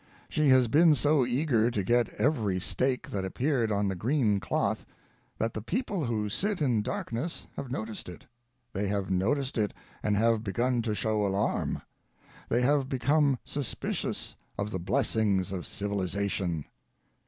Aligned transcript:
She 0.29 0.49
has 0.49 0.67
been 0.67 0.95
so 0.95 1.27
eager 1.27 1.69
to 1.69 1.83
get 1.83 2.09
every 2.15 2.59
stake 2.59 3.11
that 3.11 3.23
ap 3.23 3.35
peared 3.35 3.71
on 3.71 3.87
the 3.87 3.93
green 3.93 4.39
cloth, 4.39 4.83
that 5.37 5.53
the 5.53 5.61
People 5.61 6.05
who 6.05 6.27
Sit 6.27 6.59
in 6.59 6.81
Darkness 6.81 7.45
have 7.55 7.69
noticed 7.69 8.09
it— 8.09 8.25
they 8.73 8.87
have 8.87 9.11
noticed 9.11 9.59
it, 9.59 9.75
and 10.01 10.17
have 10.17 10.43
begun 10.43 10.81
to 10.81 10.95
show 10.95 11.23
alarm. 11.23 11.83
They 12.49 12.63
have 12.63 12.89
become 12.89 13.37
suspicious 13.45 14.35
of 14.57 14.71
the 14.71 14.79
Blessings 14.79 15.51
of 15.51 15.65
Civiliza 15.65 16.27
tion. 16.31 16.65